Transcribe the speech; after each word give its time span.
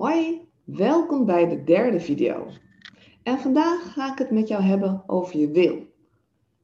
Hoi, 0.00 0.48
welkom 0.64 1.24
bij 1.26 1.48
de 1.48 1.64
derde 1.64 2.00
video. 2.00 2.46
En 3.22 3.38
vandaag 3.38 3.92
ga 3.92 4.12
ik 4.12 4.18
het 4.18 4.30
met 4.30 4.48
jou 4.48 4.62
hebben 4.62 5.02
over 5.06 5.38
je 5.38 5.50
wil. 5.50 5.86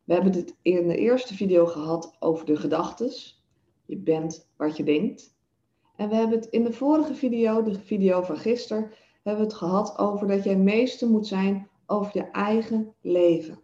We 0.04 0.12
hebben 0.12 0.32
het 0.32 0.56
in 0.62 0.88
de 0.88 0.96
eerste 0.96 1.34
video 1.34 1.66
gehad 1.66 2.16
over 2.18 2.46
de 2.46 2.56
gedachtes. 2.56 3.44
Je 3.84 3.96
bent 3.96 4.50
wat 4.56 4.76
je 4.76 4.84
denkt. 4.84 5.36
En 5.96 6.08
we 6.08 6.14
hebben 6.14 6.38
het 6.38 6.48
in 6.48 6.64
de 6.64 6.72
vorige 6.72 7.14
video, 7.14 7.62
de 7.62 7.80
video 7.80 8.22
van 8.22 8.36
gisteren, 8.36 8.90
hebben 9.22 9.42
we 9.42 9.48
het 9.48 9.58
gehad 9.58 9.98
over 9.98 10.26
dat 10.26 10.44
jij 10.44 10.56
meester 10.56 11.08
moet 11.08 11.26
zijn 11.26 11.68
over 11.86 12.10
je 12.14 12.30
eigen 12.30 12.94
leven. 13.00 13.58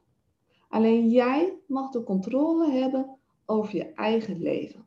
Alleen 0.69 1.09
jij 1.09 1.59
mag 1.67 1.91
de 1.91 2.03
controle 2.03 2.71
hebben 2.71 3.19
over 3.47 3.77
je 3.77 3.93
eigen 3.93 4.43
leven. 4.43 4.87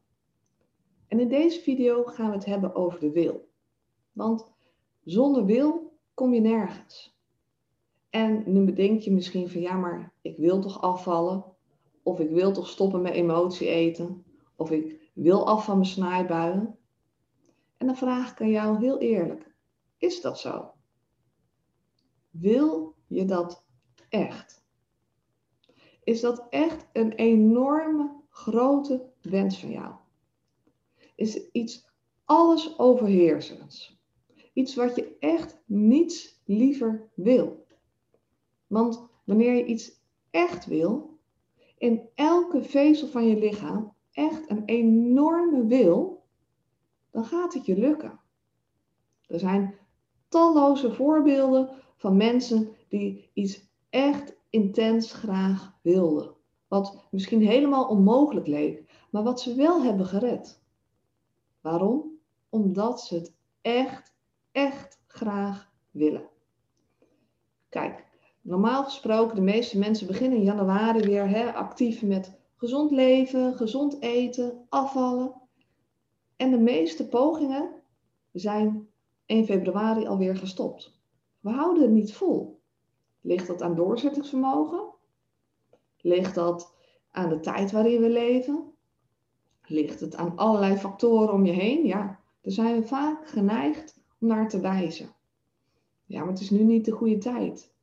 En 1.08 1.20
in 1.20 1.30
deze 1.30 1.62
video 1.62 2.04
gaan 2.04 2.30
we 2.30 2.36
het 2.36 2.46
hebben 2.46 2.76
over 2.76 3.00
de 3.00 3.12
wil. 3.12 3.48
Want 4.12 4.54
zonder 5.05 5.45
wil 5.45 5.98
kom 6.14 6.34
je 6.34 6.41
nergens. 6.41 7.18
En 8.09 8.44
nu 8.45 8.66
bedenk 8.66 9.02
je 9.02 9.12
misschien 9.12 9.50
van 9.50 9.62
ja, 9.62 9.76
maar 9.76 10.14
ik 10.22 10.38
wil 10.38 10.62
toch 10.62 10.81
afvallen? 10.81 11.45
Of 12.04 12.20
ik 12.20 12.30
wil 12.30 12.52
toch 12.52 12.68
stoppen 12.68 13.02
met 13.02 13.14
emotie 13.14 13.68
eten? 13.68 14.26
Of 14.55 14.72
ik 14.72 15.12
wil 15.14 15.48
af 15.48 15.66
van 15.66 15.78
mijn 15.78 15.90
snaaibuien? 15.90 16.78
En 17.78 17.88
dan 17.88 17.95
vraag 17.95 18.31
ik 18.31 18.41
aan 18.41 18.50
jou 18.50 18.80
heel 18.80 18.98
eerlijk: 18.98 19.55
is 19.98 20.22
dat 20.22 20.40
zo? 20.40 20.72
Wil 22.30 22.95
je 23.08 23.26
dat 23.26 23.66
echt? 24.09 24.64
Is 26.03 26.22
dat 26.22 26.48
echt 26.50 26.88
een 26.94 27.12
enorme, 27.12 28.22
grote 28.30 29.09
wens 29.22 29.59
van 29.59 29.72
jou? 29.72 29.95
Is 31.16 31.52
iets 31.52 31.90
alles 32.26 32.80
overheersends? 32.80 33.95
Iets 34.55 34.76
wat 34.76 34.95
je 34.95 35.18
echt 35.20 35.58
niets 35.66 36.41
liever 36.45 37.09
wil. 37.14 37.66
Want 38.67 39.08
wanneer 39.23 39.53
je 39.53 39.66
iets 39.66 40.02
echt 40.30 40.66
wil, 40.66 41.20
in 41.78 42.02
elke 42.14 42.64
vezel 42.64 43.08
van 43.08 43.28
je 43.28 43.38
lichaam 43.38 43.94
echt 44.11 44.50
een 44.50 44.66
enorme 44.66 45.66
wil, 45.66 46.23
dan 47.11 47.26
gaat 47.26 47.53
het 47.53 47.66
je 47.66 47.78
lukken. 47.78 48.20
Er 49.28 49.39
zijn 49.39 49.76
talloze 50.28 50.94
voorbeelden 50.94 51.70
van 51.98 52.17
mensen 52.17 52.70
die 52.88 53.30
iets 53.33 53.70
echt 53.89 54.36
intens 54.50 55.14
graag 55.14 55.78
wilden. 55.81 56.33
Wat 56.67 57.08
misschien 57.11 57.42
helemaal 57.42 57.88
onmogelijk 57.88 58.48
leek, 58.48 59.06
maar 59.11 59.23
wat 59.23 59.42
ze 59.42 59.56
wel 59.56 59.83
hebben 59.83 60.06
gered. 60.06 60.61
Waarom? 61.61 62.20
Omdat 62.50 63.02
ze 63.02 63.16
het 63.16 63.33
echt 63.61 64.14
echt 64.56 65.00
graag 65.08 65.72
willen. 65.92 66.30
Kijk, 67.70 68.06
normaal 68.42 68.84
gesproken, 68.84 69.36
de 69.36 69.42
meeste 69.42 69.78
mensen 69.78 70.08
beginnen 70.08 70.38
in 70.38 70.44
januari 70.44 71.06
weer 71.06 71.30
hè, 71.30 71.53
actief 71.53 72.02
met 72.02 72.39
gezond 72.56 72.92
leven, 72.92 73.56
gezond 73.56 74.02
eten, 74.02 74.66
afvallen. 74.70 75.33
En 76.36 76.52
de 76.52 76.58
meeste 76.58 77.08
pogingen 77.08 77.70
zijn 78.31 78.88
1 79.26 79.45
februari 79.45 80.08
alweer 80.08 80.36
gestopt. 80.36 81.00
We 81.39 81.50
houden 81.50 81.83
het 81.83 81.92
niet 81.92 82.14
vol. 82.14 82.61
Ligt 83.22 83.48
dat 83.48 83.61
aan 83.61 83.76
doorzettingsvermogen? 83.76 84.83
Ligt 85.98 86.36
dat 86.36 86.76
aan 87.11 87.30
de 87.30 87.39
tijd 87.39 87.72
waarin 87.72 88.02
we 88.02 88.09
leven? 88.09 88.73
Ligt 89.66 90.00
het 90.00 90.16
aan 90.16 90.38
allerlei 90.38 90.78
factoren 90.78 91.33
om 91.33 91.45
je 91.45 91.53
heen? 91.53 91.86
Ja, 91.86 92.20
dan 92.42 92.52
zijn 92.52 92.81
we 92.81 92.88
vaak 92.88 93.28
geneigd 93.28 94.03
naar 94.26 94.50
te 94.50 94.59
wijzen. 94.59 95.09
Ja, 96.06 96.20
maar 96.20 96.30
het 96.34 96.42
is 96.42 96.50
nu 96.50 96.64
niet 96.64 96.86
de 96.86 96.92
goede 96.92 97.18
tijd. 97.18 97.73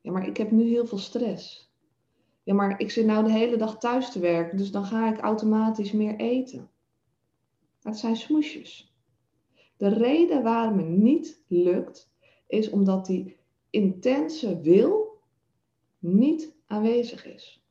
Ja, 0.00 0.12
maar 0.12 0.26
ik 0.26 0.36
heb 0.36 0.50
nu 0.50 0.68
heel 0.68 0.86
veel 0.86 0.98
stress. 0.98 1.72
Ja, 2.42 2.54
maar 2.54 2.80
ik 2.80 2.90
zit 2.90 3.06
nou 3.06 3.24
de 3.24 3.32
hele 3.32 3.56
dag 3.56 3.78
thuis 3.78 4.12
te 4.12 4.20
werken, 4.20 4.56
dus 4.56 4.70
dan 4.70 4.84
ga 4.84 5.12
ik 5.12 5.20
automatisch 5.20 5.92
meer 5.92 6.16
eten. 6.16 6.70
Dat 7.80 7.98
zijn 7.98 8.16
smoesjes. 8.16 8.94
De 9.76 9.88
reden 9.88 10.42
waarom 10.42 10.78
het 10.78 10.88
niet 10.88 11.44
lukt, 11.48 12.10
is 12.46 12.70
omdat 12.70 13.06
die 13.06 13.36
intense 13.70 14.60
wil 14.60 15.20
niet 15.98 16.54
aanwezig 16.66 17.26
is. 17.26 17.62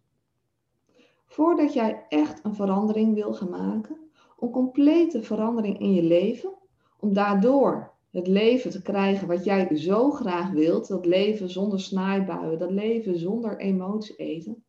Voordat 1.25 1.73
jij 1.73 2.05
echt 2.09 2.43
een 2.43 2.55
verandering 2.55 3.13
wil 3.13 3.33
gaan 3.33 3.49
maken, 3.49 3.97
een 4.39 4.51
complete 4.51 5.23
verandering 5.23 5.79
in 5.79 5.93
je 5.93 6.03
leven, 6.03 6.53
om 6.99 7.13
daardoor 7.13 7.96
het 8.17 8.27
leven 8.27 8.71
te 8.71 8.81
krijgen 8.81 9.27
wat 9.27 9.43
jij 9.43 9.75
zo 9.75 10.11
graag 10.11 10.51
wilt, 10.51 10.87
dat 10.87 11.05
leven 11.05 11.49
zonder 11.49 11.79
snaaibuien, 11.79 12.59
dat 12.59 12.71
leven 12.71 13.19
zonder 13.19 13.57
emotie 13.57 14.15
eten, 14.15 14.63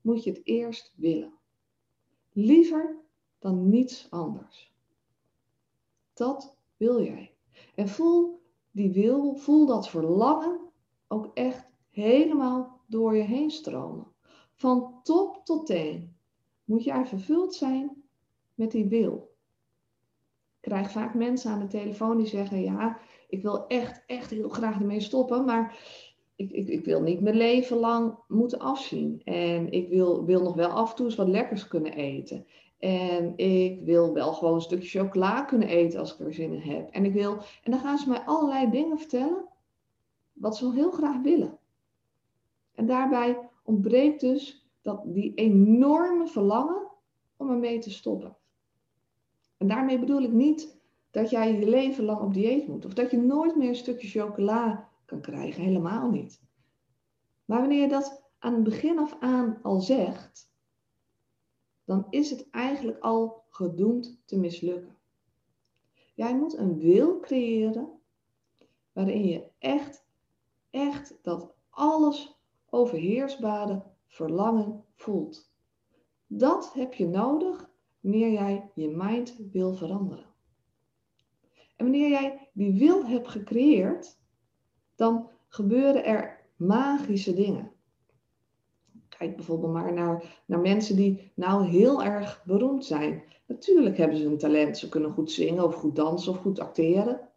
moet 0.00 0.24
je 0.24 0.30
het 0.30 0.40
eerst 0.44 0.92
willen. 0.96 1.32
Liever 2.32 2.96
dan 3.38 3.68
niets 3.68 4.06
anders. 4.10 4.72
Dat 6.14 6.56
wil 6.76 7.02
jij. 7.02 7.34
En 7.74 7.88
voel 7.88 8.40
die 8.70 8.90
wil, 8.90 9.36
voel 9.36 9.66
dat 9.66 9.88
verlangen 9.88 10.60
ook 11.08 11.30
echt 11.34 11.66
helemaal 11.90 12.80
door 12.86 13.16
je 13.16 13.22
heen 13.22 13.50
stromen. 13.50 14.06
Van 14.54 15.00
top 15.02 15.40
tot 15.44 15.66
teen 15.66 16.16
moet 16.64 16.84
jij 16.84 17.06
vervuld 17.06 17.54
zijn 17.54 18.02
met 18.54 18.70
die 18.70 18.86
wil 18.86 19.29
krijg 20.60 20.90
vaak 20.90 21.14
mensen 21.14 21.50
aan 21.50 21.60
de 21.60 21.66
telefoon 21.66 22.16
die 22.16 22.26
zeggen: 22.26 22.62
Ja, 22.62 22.98
ik 23.28 23.42
wil 23.42 23.66
echt, 23.66 24.02
echt 24.06 24.30
heel 24.30 24.48
graag 24.48 24.78
ermee 24.78 25.00
stoppen, 25.00 25.44
maar 25.44 25.78
ik, 26.36 26.50
ik, 26.50 26.68
ik 26.68 26.84
wil 26.84 27.02
niet 27.02 27.20
mijn 27.20 27.36
leven 27.36 27.76
lang 27.76 28.14
moeten 28.28 28.58
afzien. 28.58 29.20
En 29.24 29.72
ik 29.72 29.88
wil, 29.88 30.24
wil 30.24 30.42
nog 30.42 30.54
wel 30.54 30.70
af 30.70 30.90
en 30.90 30.96
toe 30.96 31.06
eens 31.06 31.14
wat 31.14 31.28
lekkers 31.28 31.68
kunnen 31.68 31.92
eten. 31.92 32.46
En 32.78 33.36
ik 33.36 33.80
wil 33.84 34.12
wel 34.12 34.32
gewoon 34.32 34.54
een 34.54 34.60
stukje 34.60 34.98
chocola 34.98 35.42
kunnen 35.42 35.68
eten 35.68 36.00
als 36.00 36.12
ik 36.14 36.26
er 36.26 36.34
zin 36.34 36.52
in 36.52 36.72
heb. 36.72 36.90
En, 36.90 37.04
ik 37.04 37.12
wil, 37.12 37.38
en 37.62 37.70
dan 37.70 37.80
gaan 37.80 37.98
ze 37.98 38.08
mij 38.08 38.20
allerlei 38.20 38.70
dingen 38.70 38.98
vertellen 38.98 39.44
wat 40.32 40.56
ze 40.56 40.72
heel 40.72 40.90
graag 40.90 41.22
willen. 41.22 41.58
En 42.74 42.86
daarbij 42.86 43.38
ontbreekt 43.64 44.20
dus 44.20 44.68
dat, 44.82 45.02
die 45.04 45.34
enorme 45.34 46.26
verlangen 46.26 46.86
om 47.36 47.50
ermee 47.50 47.78
te 47.78 47.90
stoppen. 47.90 48.36
En 49.60 49.68
daarmee 49.68 49.98
bedoel 49.98 50.22
ik 50.22 50.32
niet 50.32 50.76
dat 51.10 51.30
jij 51.30 51.52
je 51.52 51.68
leven 51.68 52.04
lang 52.04 52.20
op 52.20 52.34
dieet 52.34 52.66
moet. 52.68 52.84
Of 52.84 52.92
dat 52.92 53.10
je 53.10 53.18
nooit 53.18 53.56
meer 53.56 53.68
een 53.68 53.74
stukje 53.74 54.08
chocola 54.08 54.88
kan 55.04 55.20
krijgen. 55.20 55.62
Helemaal 55.62 56.10
niet. 56.10 56.42
Maar 57.44 57.60
wanneer 57.60 57.80
je 57.80 57.88
dat 57.88 58.22
aan 58.38 58.54
het 58.54 58.62
begin 58.62 58.98
af 58.98 59.16
aan 59.20 59.58
al 59.62 59.80
zegt, 59.80 60.52
dan 61.84 62.06
is 62.10 62.30
het 62.30 62.50
eigenlijk 62.50 62.98
al 62.98 63.44
gedoemd 63.48 64.22
te 64.24 64.38
mislukken. 64.38 64.96
Jij 66.14 66.36
moet 66.36 66.56
een 66.56 66.78
wil 66.78 67.20
creëren 67.20 68.00
waarin 68.92 69.24
je 69.24 69.50
echt, 69.58 70.04
echt 70.70 71.18
dat 71.22 71.54
alles 71.70 72.40
overheersbare 72.70 73.82
verlangen 74.06 74.84
voelt. 74.94 75.52
Dat 76.26 76.72
heb 76.72 76.94
je 76.94 77.06
nodig 77.06 77.69
wanneer 78.00 78.32
jij 78.32 78.70
je 78.74 78.88
mind 78.88 79.36
wil 79.52 79.74
veranderen. 79.74 80.24
En 81.76 81.86
wanneer 81.86 82.08
jij 82.08 82.50
die 82.52 82.78
wil 82.78 83.06
hebt 83.06 83.28
gecreëerd, 83.28 84.18
dan 84.94 85.28
gebeuren 85.48 86.04
er 86.04 86.40
magische 86.56 87.34
dingen. 87.34 87.72
Kijk 89.08 89.36
bijvoorbeeld 89.36 89.72
maar 89.72 89.92
naar, 89.92 90.42
naar 90.46 90.60
mensen 90.60 90.96
die 90.96 91.32
nou 91.34 91.66
heel 91.66 92.02
erg 92.02 92.42
beroemd 92.46 92.84
zijn. 92.84 93.22
Natuurlijk 93.46 93.96
hebben 93.96 94.16
ze 94.16 94.24
een 94.24 94.38
talent, 94.38 94.78
ze 94.78 94.88
kunnen 94.88 95.10
goed 95.10 95.30
zingen 95.30 95.64
of 95.64 95.74
goed 95.74 95.96
dansen 95.96 96.32
of 96.32 96.38
goed 96.38 96.60
acteren. 96.60 97.28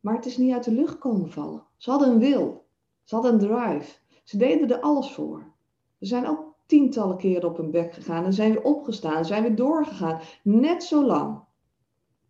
Maar 0.00 0.14
het 0.14 0.26
is 0.26 0.36
niet 0.36 0.52
uit 0.52 0.64
de 0.64 0.72
lucht 0.72 0.98
komen 0.98 1.30
vallen. 1.30 1.66
Ze 1.76 1.90
hadden 1.90 2.08
een 2.08 2.18
wil, 2.18 2.66
ze 3.04 3.14
hadden 3.14 3.32
een 3.32 3.38
drive, 3.38 3.98
ze 4.24 4.36
deden 4.36 4.70
er 4.70 4.80
alles 4.80 5.12
voor. 5.12 5.52
Er 5.98 6.06
zijn 6.06 6.26
ook 6.26 6.49
tientallen 6.70 7.16
keren 7.16 7.48
op 7.48 7.56
hun 7.56 7.70
bek 7.70 7.92
gegaan 7.94 8.24
en 8.24 8.32
zijn 8.32 8.52
weer 8.52 8.62
opgestaan, 8.62 9.24
zijn 9.24 9.42
weer 9.42 9.54
doorgegaan. 9.54 10.20
Net 10.42 10.84
zo 10.84 11.06
lang, 11.06 11.40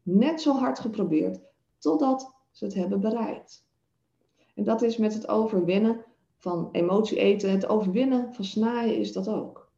net 0.03 0.41
zo 0.41 0.53
hard 0.53 0.79
geprobeerd, 0.79 1.41
totdat 1.79 2.35
ze 2.51 2.65
het 2.65 2.75
hebben 2.75 3.01
bereikt. 3.01 3.67
En 4.55 4.65
dat 4.65 4.83
is 4.83 4.97
met 4.97 5.15
het 5.15 5.29
overwinnen 5.29 6.05
van 6.37 6.69
emotie 6.73 7.19
eten, 7.19 7.51
het 7.51 7.69
overwinnen 7.69 8.35
van 8.35 8.45
snaaien 8.45 8.97
is 8.97 9.13
dat 9.13 9.29
ook. 9.29 9.73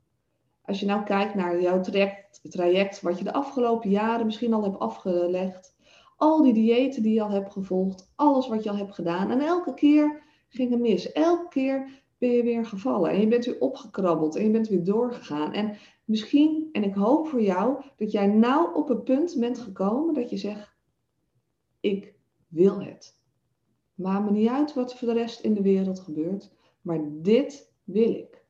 Als 0.65 0.81
je 0.81 0.87
nou 0.87 1.03
kijkt 1.05 1.35
naar 1.35 1.61
jouw 1.61 1.81
traject, 1.81 2.41
traject 2.43 3.01
wat 3.01 3.19
je 3.19 3.25
de 3.25 3.33
afgelopen 3.33 3.91
jaren 3.91 4.27
misschien 4.27 4.55
al 4.55 4.63
hebt 4.63 4.79
afgelegd, 4.79 5.77
al 6.17 6.43
die 6.43 6.53
diëten 6.53 7.03
die 7.03 7.15
je 7.15 7.23
al 7.23 7.31
hebt 7.31 7.53
gevolgd, 7.53 8.13
alles 8.17 8.49
wat 8.49 8.63
je 8.63 8.71
al 8.71 8.77
hebt 8.77 8.95
gedaan 8.95 9.31
en 9.31 9.41
elke 9.41 9.75
keer 9.75 10.23
ging 10.49 10.71
het 10.71 10.81
mis. 10.81 11.13
Elke 11.13 11.49
keer 11.49 12.02
ben 12.23 12.31
je 12.31 12.43
weer 12.43 12.67
gevallen. 12.67 13.11
En 13.11 13.21
je 13.21 13.29
bent 13.29 13.45
weer 13.45 13.61
opgekrabbeld 13.61 14.37
en 14.37 14.45
je 14.45 14.51
bent 14.51 14.69
weer 14.69 14.85
doorgegaan. 14.85 15.53
En 15.53 15.77
misschien, 16.05 16.69
en 16.73 16.83
ik 16.83 16.95
hoop 16.95 17.27
voor 17.27 17.43
jou, 17.43 17.85
dat 17.97 18.13
jij 18.13 18.27
nou 18.27 18.75
op 18.75 18.91
een 18.91 19.03
punt 19.03 19.37
bent 19.39 19.59
gekomen 19.59 20.15
dat 20.15 20.31
je 20.31 20.37
zegt, 20.37 20.77
ik 21.81 22.15
wil 22.49 22.83
het. 22.83 23.21
Maakt 23.95 24.25
me 24.25 24.31
niet 24.31 24.49
uit 24.49 24.75
wat 24.75 24.99
voor 24.99 25.09
de 25.09 25.15
rest 25.15 25.41
in 25.41 25.55
de 25.55 25.63
wereld 25.63 26.01
gebeurt, 26.01 26.53
maar 26.83 27.01
dit 27.11 27.73
wil 27.85 28.11
ik. 28.11 28.45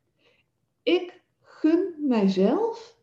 Ik 0.82 1.22
gun 1.40 1.94
mijzelf 1.98 2.98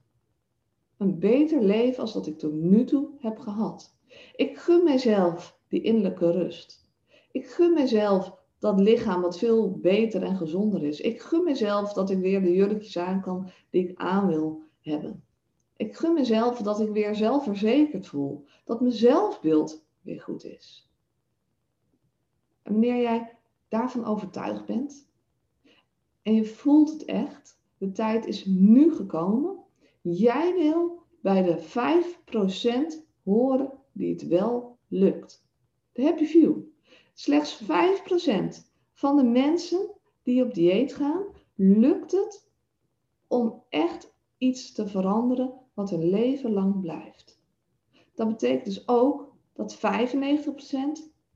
een 0.97 1.19
beter 1.19 1.61
leven 1.61 2.01
als 2.01 2.13
dat 2.13 2.27
ik 2.27 2.37
tot 2.37 2.53
nu 2.53 2.83
toe 2.83 3.09
heb 3.19 3.37
gehad. 3.37 3.97
Ik 4.35 4.57
gun 4.57 4.83
mijzelf 4.83 5.59
die 5.67 5.81
innerlijke 5.81 6.31
rust. 6.31 6.89
Ik 7.31 7.47
gun 7.47 7.73
mijzelf 7.73 8.38
dat 8.59 8.79
lichaam 8.79 9.21
wat 9.21 9.37
veel 9.37 9.79
beter 9.79 10.23
en 10.23 10.37
gezonder 10.37 10.83
is. 10.83 10.99
Ik 10.99 11.21
gun 11.21 11.43
mezelf 11.43 11.93
dat 11.93 12.09
ik 12.09 12.19
weer 12.19 12.41
de 12.41 12.53
jurkjes 12.53 12.97
aan 12.97 13.21
kan 13.21 13.49
die 13.69 13.89
ik 13.89 13.99
aan 13.99 14.27
wil 14.27 14.61
hebben. 14.81 15.23
Ik 15.75 15.95
gun 15.95 16.13
mezelf 16.13 16.61
dat 16.61 16.79
ik 16.79 16.89
weer 16.89 17.15
zelfverzekerd 17.15 18.07
voel. 18.07 18.45
Dat 18.65 18.81
mijn 18.81 18.93
zelfbeeld 18.93 19.85
weer 20.01 20.21
goed 20.21 20.45
is. 20.45 20.89
En 22.61 22.71
wanneer 22.71 23.01
jij 23.01 23.37
daarvan 23.67 24.05
overtuigd 24.05 24.65
bent 24.65 25.07
en 26.21 26.35
je 26.35 26.45
voelt 26.45 26.91
het 26.91 27.05
echt, 27.05 27.59
de 27.77 27.91
tijd 27.91 28.25
is 28.25 28.45
nu 28.45 28.93
gekomen. 28.93 29.57
Jij 30.01 30.53
wil 30.53 31.01
bij 31.21 31.43
de 31.43 31.59
5% 33.01 33.07
horen 33.23 33.71
die 33.91 34.13
het 34.13 34.27
wel 34.27 34.77
lukt. 34.87 35.45
De 35.91 36.03
happy 36.03 36.25
view. 36.25 36.57
Slechts 37.19 37.63
5% 37.63 37.65
van 38.93 39.17
de 39.17 39.23
mensen 39.23 39.91
die 40.23 40.43
op 40.43 40.53
dieet 40.53 40.95
gaan, 40.95 41.23
lukt 41.55 42.11
het 42.11 42.51
om 43.27 43.63
echt 43.69 44.13
iets 44.37 44.71
te 44.71 44.87
veranderen 44.87 45.53
wat 45.73 45.91
een 45.91 46.09
leven 46.09 46.51
lang 46.51 46.79
blijft. 46.81 47.41
Dat 48.13 48.27
betekent 48.27 48.65
dus 48.65 48.87
ook 48.87 49.35
dat 49.53 49.77
95% 49.77 49.79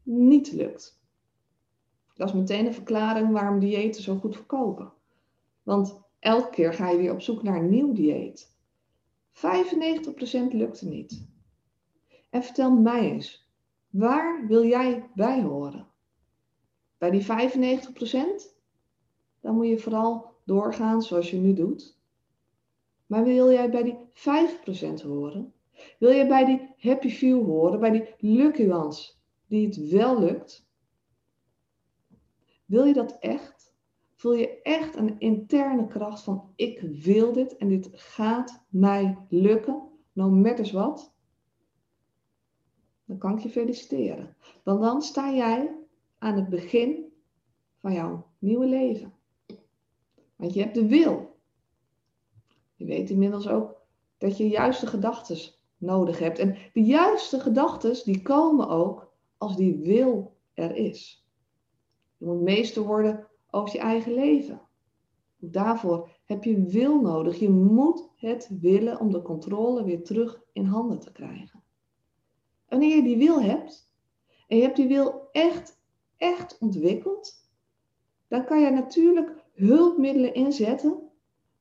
niet 0.03 0.51
lukt. 0.51 1.01
Dat 2.13 2.27
is 2.27 2.33
meteen 2.33 2.65
een 2.65 2.74
verklaring 2.74 3.31
waarom 3.31 3.59
diëten 3.59 4.03
zo 4.03 4.15
goed 4.15 4.36
verkopen. 4.36 4.94
Want 5.63 6.01
elke 6.19 6.50
keer 6.50 6.74
ga 6.74 6.89
je 6.89 6.97
weer 6.97 7.13
op 7.13 7.21
zoek 7.21 7.44
naar 7.44 7.57
een 7.57 7.69
nieuw 7.69 7.94
dieet. 7.94 8.57
95% 9.33 9.38
lukt 10.51 10.81
er 10.81 10.88
niet. 10.88 11.27
En 12.29 12.44
vertel 12.44 12.71
mij 12.71 13.12
eens, 13.12 13.43
Waar 13.94 14.48
wil 14.48 14.66
jij 14.66 15.10
bij 15.16 15.42
horen? 15.42 15.88
Bij 16.98 17.12
die 17.12 17.25
95%? 17.25 17.25
Dan 19.42 19.56
moet 19.56 19.68
je 19.68 19.80
vooral 19.80 20.31
doorgaan 20.45 21.01
zoals 21.01 21.31
je 21.31 21.38
nu 21.38 21.54
doet. 21.54 22.00
Maar 23.06 23.24
wil 23.24 23.51
jij 23.51 23.69
bij 23.69 23.84
die 23.84 23.98
5% 24.13 25.04
horen? 25.04 25.54
Wil 26.00 26.13
jij 26.13 26.28
bij 26.28 26.45
die 26.45 26.74
happy 26.78 27.10
few 27.10 27.45
horen, 27.45 27.80
bij 27.80 27.92
die 27.92 28.16
lucky 28.18 28.69
ones 28.69 29.22
die 29.48 29.66
het 29.66 29.90
wel 29.90 30.19
lukt? 30.19 30.68
Wil 32.66 32.86
je 32.86 32.94
dat 32.94 33.18
echt? 33.19 33.75
Voel 34.16 34.34
je 34.34 34.62
echt 34.62 34.96
een 34.96 35.19
interne 35.19 35.88
kracht 35.88 36.24
van 36.24 36.51
ik 36.56 36.81
wil 36.81 37.34
dit 37.34 37.57
en 37.57 37.68
dit 37.68 37.89
gaat 37.92 38.66
mij 38.69 39.18
lukken, 39.30 39.81
no 40.13 40.30
matters 40.30 40.72
wat? 40.72 41.12
Dan 43.13 43.21
kan 43.21 43.38
ik 43.38 43.44
je 43.44 43.50
feliciteren. 43.50 44.36
Want 44.63 44.81
dan 44.81 45.01
sta 45.01 45.33
jij 45.33 45.75
aan 46.18 46.36
het 46.36 46.50
begin 46.50 47.13
van 47.80 47.94
jouw 47.94 48.27
nieuwe 48.39 48.65
leven. 48.65 49.13
Want 50.36 50.54
je 50.54 50.62
hebt 50.62 50.75
de 50.75 50.88
wil. 50.88 51.39
Je 52.75 52.86
weet 52.86 53.10
inmiddels 53.10 53.48
ook 53.48 53.81
dat 54.18 54.38
je 54.38 54.48
juiste 54.48 54.88
gedachten 54.88 55.38
nodig 55.77 56.19
hebt. 56.19 56.39
En 56.39 56.56
de 56.74 56.83
juiste 56.83 57.39
gedachten 57.39 58.04
die 58.04 58.21
komen 58.21 58.68
ook 58.68 59.13
als 59.38 59.56
die 59.56 59.77
wil 59.77 60.38
er 60.54 60.75
is. 60.75 61.27
Je 62.18 62.25
moet 62.25 62.42
meester 62.42 62.83
worden 62.83 63.27
over 63.50 63.75
je 63.75 63.81
eigen 63.81 64.13
leven. 64.13 64.62
Daarvoor 65.38 66.10
heb 66.25 66.44
je 66.44 66.63
wil 66.63 67.01
nodig. 67.01 67.39
Je 67.39 67.50
moet 67.50 68.10
het 68.15 68.50
willen 68.62 69.00
om 69.00 69.12
de 69.12 69.21
controle 69.21 69.83
weer 69.83 70.04
terug 70.04 70.42
in 70.54 70.65
handen 70.65 71.00
te 71.00 71.12
krijgen. 71.12 71.62
Wanneer 72.74 72.96
je 72.96 73.04
die 73.04 73.18
wil 73.18 73.42
hebt, 73.42 73.92
en 74.48 74.58
je 74.58 74.64
hebt 74.64 74.75
die 74.75 74.88
wil 74.88 75.28
echt, 75.31 75.81
echt 76.18 76.58
ontwikkeld, 76.60 77.50
dan 78.28 78.46
kan 78.46 78.62
je 78.62 78.70
natuurlijk 78.70 79.44
hulpmiddelen 79.54 80.34
inzetten, 80.34 81.10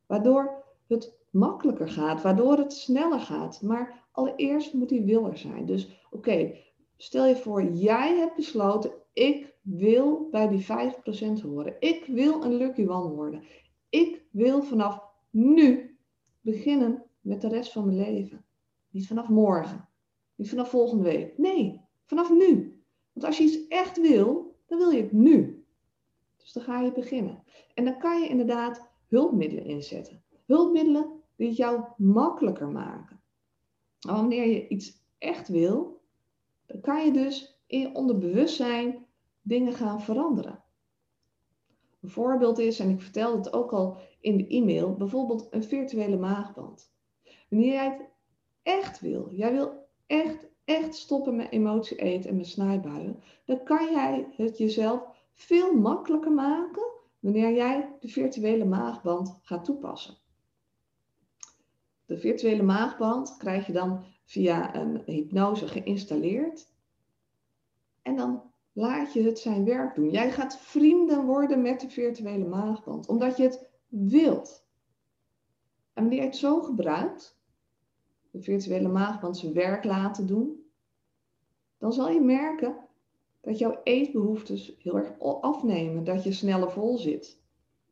waardoor 0.07 0.65
het 0.89 1.19
makkelijker 1.31 1.89
gaat, 1.89 2.23
waardoor 2.23 2.57
het 2.57 2.73
sneller 2.73 3.21
gaat. 3.21 3.63
Maar 3.63 4.09
allereerst 4.13 4.73
moet 4.73 4.89
die 4.89 5.05
wil 5.05 5.27
er 5.27 5.39
zijn. 5.39 5.67
Dus 5.67 6.07
oké, 6.11 6.57
stel 6.97 7.27
je 7.27 7.37
voor, 7.37 7.65
jij 7.65 8.17
hebt 8.17 8.37
besloten, 8.37 8.93
ik 9.13 9.55
wil 9.63 10.29
bij 10.31 10.49
die 10.49 10.67
5% 10.67 11.43
horen. 11.43 11.77
Ik 11.79 12.05
wil 12.07 12.43
een 12.43 12.55
lucky 12.55 12.87
one 12.87 13.15
worden. 13.15 13.43
Ik 13.89 14.25
wil 14.31 14.63
vanaf 14.63 15.03
nu 15.31 15.97
beginnen 16.41 17.03
met 17.21 17.41
de 17.41 17.49
rest 17.49 17.73
van 17.73 17.85
mijn 17.85 17.99
leven. 17.99 18.45
Niet 18.91 19.07
vanaf 19.07 19.29
morgen. 19.29 19.91
Niet 20.35 20.49
vanaf 20.49 20.71
volgende 20.71 21.03
week. 21.03 21.39
Nee, 21.39 21.81
vanaf 22.05 22.31
nu. 22.31 22.81
Want 23.13 23.27
als 23.27 23.39
je 23.39 23.45
iets 23.45 23.69
echt 23.69 24.01
wil, 24.01 24.57
dan 24.67 24.79
wil 24.79 24.91
je 24.91 25.03
het 25.03 25.13
nu. 25.13 25.65
Dus 26.37 26.53
dan 26.53 26.63
ga 26.63 26.81
je 26.81 26.93
beginnen. 26.93 27.43
En 27.75 27.85
dan 27.85 27.99
kan 27.99 28.21
je 28.21 28.29
inderdaad 28.29 28.91
hulpmiddelen 29.09 29.65
inzetten. 29.65 30.23
Hulpmiddelen 30.47 31.21
die 31.37 31.49
het 31.49 31.57
jou 31.57 31.85
makkelijker 31.97 32.69
maken. 32.69 33.21
Maar 34.07 34.15
wanneer 34.15 34.47
je 34.47 34.69
iets 34.69 35.03
echt 35.19 35.49
wil, 35.49 36.01
dan 36.67 36.81
kan 36.81 37.05
je 37.05 37.13
dus 37.13 37.61
in 37.67 37.81
je 37.81 37.95
onderbewustzijn 37.95 39.07
dingen 39.43 39.73
gaan 39.73 40.03
veranderen. 40.03 40.63
Een 42.01 42.11
voorbeeld 42.11 42.59
is, 42.59 42.81
en 42.81 42.91
ik 42.91 43.01
vertelde 43.01 43.37
het 43.37 43.53
ook 43.53 43.73
al 43.73 43.97
in 44.21 44.37
de 44.37 44.47
e-mail, 44.47 44.95
bijvoorbeeld 44.95 45.47
een 45.51 45.65
virtuele 45.65 46.17
maagband. 46.17 46.95
Wanneer 47.49 47.73
jij 47.73 47.91
het 47.91 48.09
echt 48.63 49.01
wil, 49.01 49.35
jij 49.35 49.53
wil 49.53 49.82
echt, 50.13 50.47
echt 50.65 50.95
stoppen 50.95 51.37
met 51.37 51.51
emotie 51.51 51.97
eten 51.97 52.31
en 52.31 52.37
met 52.37 52.47
snijbuien, 52.47 53.23
dan 53.45 53.65
kan 53.65 53.93
jij 53.93 54.27
het 54.37 54.59
jezelf 54.59 55.03
veel 55.35 55.75
makkelijker 55.75 56.33
maken 56.33 56.83
wanneer 57.21 57.55
jij 57.55 57.97
de 58.01 58.09
virtuele 58.09 58.65
maagband 58.65 59.39
gaat 59.43 59.65
toepassen. 59.65 60.17
De 62.07 62.19
virtuele 62.19 62.63
maagband 62.63 63.37
krijg 63.37 63.67
je 63.67 63.73
dan 63.73 64.05
via 64.25 64.75
een 64.75 65.03
hypnose 65.07 65.69
geïnstalleerd. 65.69 66.71
En 68.03 68.17
dan 68.17 68.43
laat 68.73 69.13
je 69.13 69.23
het 69.23 69.39
zijn 69.39 69.65
werk 69.65 69.95
doen. 69.95 70.11
Jij 70.11 70.31
gaat 70.31 70.59
vrienden 70.59 71.25
worden 71.25 71.63
met 71.63 71.81
de 71.81 71.91
virtuele 71.91 72.45
maagband, 72.45 73.09
omdat 73.09 73.37
je 73.37 73.43
het 73.43 73.69
wilt. 73.89 74.67
En 75.93 76.03
wanneer 76.03 76.21
je 76.21 76.27
het 76.27 76.37
zo 76.37 76.61
gebruikt, 76.61 77.42
de 78.33 78.43
virtuele 78.43 78.89
maagband 78.89 79.39
zijn 79.39 79.53
werk 79.53 79.85
laten 79.85 80.27
doen, 80.27 80.67
dan 81.79 81.93
zal 81.93 82.11
je 82.11 82.21
merken 82.21 82.77
dat 83.41 83.59
jouw 83.59 83.81
eetbehoeftes 83.83 84.75
heel 84.79 84.97
erg 84.97 85.19
afnemen. 85.19 86.05
Dat 86.05 86.25
je 86.25 86.33
sneller 86.33 86.71
vol 86.71 86.99
zit. 86.99 87.41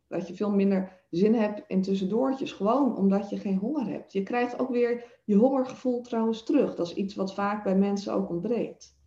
Dat 0.08 0.28
je 0.28 0.34
veel 0.34 0.50
minder 0.50 1.00
zin 1.10 1.34
hebt 1.34 1.62
in 1.66 1.82
tussendoortjes, 1.82 2.52
gewoon 2.52 2.96
omdat 2.96 3.30
je 3.30 3.38
geen 3.38 3.58
honger 3.58 3.86
hebt. 3.86 4.12
Je 4.12 4.22
krijgt 4.22 4.58
ook 4.58 4.70
weer 4.70 5.20
je 5.24 5.34
hongergevoel 5.34 6.00
trouwens 6.00 6.42
terug. 6.42 6.74
Dat 6.74 6.86
is 6.86 6.94
iets 6.94 7.14
wat 7.14 7.34
vaak 7.34 7.64
bij 7.64 7.76
mensen 7.76 8.14
ook 8.14 8.30
ontbreekt. 8.30 8.98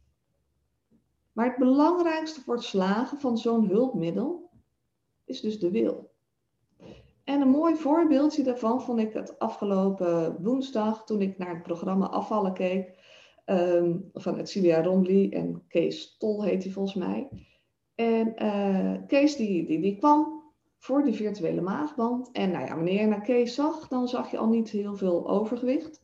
Maar 1.32 1.46
het 1.46 1.58
belangrijkste 1.58 2.42
voor 2.42 2.54
het 2.54 2.64
slagen 2.64 3.18
van 3.18 3.38
zo'n 3.38 3.68
hulpmiddel 3.68 4.50
is 5.26 5.42
dus 5.42 5.60
de 5.60 5.72
wil. 5.72 6.13
En 7.24 7.42
een 7.42 7.50
mooi 7.50 7.76
voorbeeldje 7.76 8.44
daarvan 8.44 8.82
vond 8.82 9.00
ik 9.00 9.14
het 9.14 9.40
afgelopen 9.40 10.44
woensdag 10.44 11.06
toen 11.06 11.22
ik 11.22 11.38
naar 11.38 11.54
het 11.54 11.64
programma 11.64 12.06
Afvallen 12.06 12.54
keek. 12.54 13.02
Um, 13.46 14.10
van 14.14 14.48
Celia 14.48 14.82
Romley 14.84 15.30
en 15.32 15.64
Kees 15.68 16.18
Tol 16.18 16.44
heet 16.44 16.64
hij 16.64 16.72
volgens 16.72 16.96
mij. 16.96 17.30
En 17.96 18.44
uh, 18.44 18.94
Kees 19.08 19.36
die, 19.36 19.66
die, 19.66 19.82
die 19.82 19.98
kwam 19.98 20.44
voor 20.78 21.04
die 21.04 21.14
virtuele 21.14 21.62
maagband. 21.62 22.32
En 22.32 22.52
nou 22.52 22.66
ja, 22.66 22.76
wanneer 22.76 23.00
je 23.00 23.08
naar 23.08 23.22
Kees 23.22 23.56
zag, 23.56 23.88
dan 23.88 24.08
zag 24.08 24.32
je 24.32 24.38
al 24.38 24.48
niet 24.48 24.70
heel 24.70 24.96
veel 24.96 25.30
overgewicht. 25.30 26.02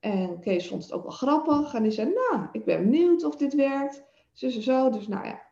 En 0.00 0.40
Kees 0.40 0.68
vond 0.68 0.82
het 0.82 0.92
ook 0.92 1.02
wel 1.02 1.12
grappig. 1.12 1.74
En 1.74 1.82
die 1.82 1.92
zei, 1.92 2.12
nou, 2.12 2.46
ik 2.52 2.64
ben 2.64 2.82
benieuwd 2.90 3.24
of 3.24 3.36
dit 3.36 3.54
werkt. 3.54 4.04
Zo, 4.32 4.48
zo. 4.48 4.90
Dus 4.90 5.08
nou 5.08 5.26
ja, 5.26 5.42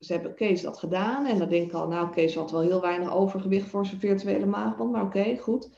ze 0.00 0.12
hebben 0.12 0.34
Kees 0.34 0.62
dat 0.62 0.78
gedaan. 0.78 1.26
En 1.26 1.38
dan 1.38 1.48
denk 1.48 1.66
ik 1.66 1.72
al, 1.72 1.88
nou, 1.88 2.10
Kees 2.10 2.34
had 2.34 2.50
wel 2.50 2.60
heel 2.60 2.80
weinig 2.80 3.14
overgewicht 3.14 3.68
voor 3.68 3.86
zijn 3.86 4.00
virtuele 4.00 4.46
maagband. 4.46 4.92
Maar 4.92 5.02
oké, 5.02 5.36
goed. 5.36 5.70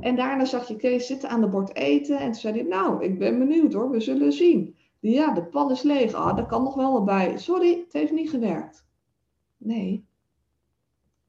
En 0.00 0.16
daarna 0.16 0.44
zag 0.44 0.68
je 0.68 0.76
Kees 0.76 1.06
zitten 1.06 1.28
aan 1.28 1.40
de 1.40 1.48
bord 1.48 1.76
eten. 1.76 2.18
En 2.18 2.32
toen 2.32 2.40
zei 2.40 2.54
hij, 2.54 2.68
nou, 2.68 3.04
ik 3.04 3.18
ben 3.18 3.38
benieuwd 3.38 3.72
hoor, 3.72 3.90
we 3.90 4.00
zullen 4.00 4.32
zien. 4.32 4.76
Ja, 5.00 5.34
de 5.34 5.44
pan 5.44 5.70
is 5.70 5.82
leeg. 5.82 6.14
Ah, 6.14 6.36
dat 6.36 6.46
kan 6.46 6.62
nog 6.62 6.74
wel 6.74 6.96
erbij. 6.96 7.38
Sorry, 7.38 7.78
het 7.84 7.92
heeft 7.92 8.12
niet 8.12 8.30
gewerkt. 8.30 8.86
Nee, 9.56 10.06